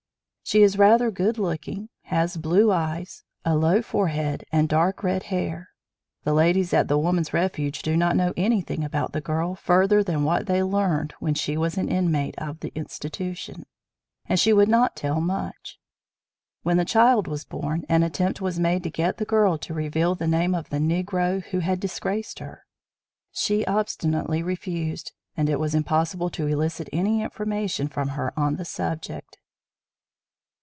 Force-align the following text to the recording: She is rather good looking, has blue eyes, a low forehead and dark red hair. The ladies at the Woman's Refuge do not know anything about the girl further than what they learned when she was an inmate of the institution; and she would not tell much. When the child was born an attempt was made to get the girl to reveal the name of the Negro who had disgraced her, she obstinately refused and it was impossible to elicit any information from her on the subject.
She 0.43 0.63
is 0.63 0.77
rather 0.77 1.11
good 1.11 1.37
looking, 1.37 1.87
has 2.01 2.35
blue 2.35 2.73
eyes, 2.73 3.23
a 3.45 3.55
low 3.55 3.81
forehead 3.81 4.43
and 4.51 4.67
dark 4.67 5.01
red 5.01 5.23
hair. 5.31 5.69
The 6.25 6.33
ladies 6.33 6.73
at 6.73 6.89
the 6.89 6.97
Woman's 6.97 7.31
Refuge 7.31 7.81
do 7.81 7.95
not 7.95 8.17
know 8.17 8.33
anything 8.35 8.83
about 8.83 9.13
the 9.13 9.21
girl 9.21 9.55
further 9.55 10.03
than 10.03 10.25
what 10.25 10.47
they 10.47 10.61
learned 10.61 11.13
when 11.21 11.35
she 11.35 11.55
was 11.55 11.77
an 11.77 11.87
inmate 11.87 12.35
of 12.37 12.59
the 12.59 12.73
institution; 12.75 13.63
and 14.25 14.37
she 14.37 14.51
would 14.51 14.67
not 14.67 14.97
tell 14.97 15.21
much. 15.21 15.79
When 16.63 16.75
the 16.75 16.83
child 16.83 17.29
was 17.29 17.45
born 17.45 17.85
an 17.87 18.03
attempt 18.03 18.41
was 18.41 18.59
made 18.59 18.83
to 18.83 18.89
get 18.89 19.19
the 19.19 19.23
girl 19.25 19.57
to 19.59 19.73
reveal 19.73 20.15
the 20.15 20.27
name 20.27 20.53
of 20.53 20.69
the 20.69 20.79
Negro 20.79 21.41
who 21.41 21.59
had 21.59 21.79
disgraced 21.79 22.39
her, 22.39 22.65
she 23.31 23.65
obstinately 23.67 24.43
refused 24.43 25.13
and 25.37 25.49
it 25.49 25.61
was 25.61 25.73
impossible 25.73 26.29
to 26.31 26.47
elicit 26.47 26.89
any 26.91 27.21
information 27.23 27.87
from 27.87 28.09
her 28.09 28.37
on 28.37 28.57
the 28.57 28.65
subject. 28.65 29.37